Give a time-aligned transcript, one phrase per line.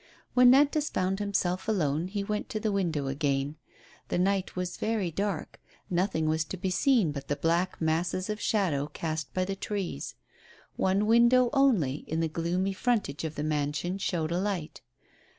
[0.33, 3.57] When FTantas found himself alone, he went to the window again.
[4.07, 8.41] The night was very dark; nothing was to be seen but the black masses of
[8.41, 10.15] shadow cast by the trees;
[10.75, 14.81] one window only in the gloomy frontage of the mansion showed a light.